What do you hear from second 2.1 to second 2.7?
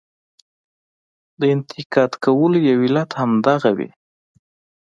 کولو